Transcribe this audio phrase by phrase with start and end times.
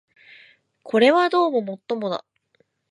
[0.81, 2.25] これはどうも尤もだ